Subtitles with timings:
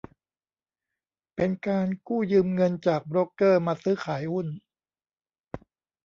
[1.35, 4.47] เป็นการกู้ยืมเงินจากโบรกเกอร์มาซื้อขายหุ้น